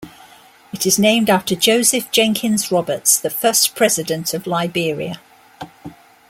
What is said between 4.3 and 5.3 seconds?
of Liberia.